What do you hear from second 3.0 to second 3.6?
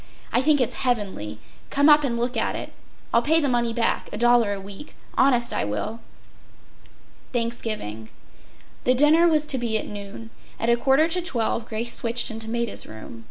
I’ll pay the